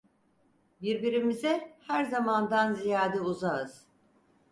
[0.81, 3.85] Birbirimize her zamandan ziyade uzağız!